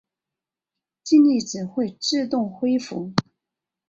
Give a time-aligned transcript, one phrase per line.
[1.03, 3.13] 精力值会自动恢复。